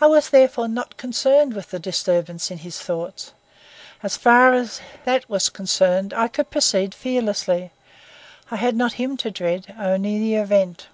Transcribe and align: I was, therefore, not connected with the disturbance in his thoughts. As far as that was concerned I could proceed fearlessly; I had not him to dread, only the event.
I 0.00 0.08
was, 0.08 0.30
therefore, 0.30 0.66
not 0.66 0.96
connected 0.96 1.54
with 1.54 1.70
the 1.70 1.78
disturbance 1.78 2.50
in 2.50 2.58
his 2.58 2.80
thoughts. 2.80 3.32
As 4.02 4.16
far 4.16 4.52
as 4.52 4.80
that 5.04 5.28
was 5.30 5.48
concerned 5.48 6.12
I 6.12 6.26
could 6.26 6.50
proceed 6.50 6.92
fearlessly; 6.92 7.70
I 8.50 8.56
had 8.56 8.74
not 8.74 8.94
him 8.94 9.16
to 9.18 9.30
dread, 9.30 9.76
only 9.78 10.18
the 10.18 10.34
event. 10.34 10.88